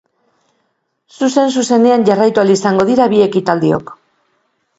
Zuzen-zuzenean 1.19 2.07
jarraitu 2.07 2.43
ahal 2.45 2.53
izango 2.55 2.87
dira 2.91 3.09
bi 3.15 3.21
ekitaldiok. 3.27 3.95